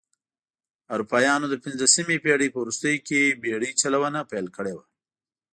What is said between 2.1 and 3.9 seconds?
پېړۍ په وروستیو کې بېړۍ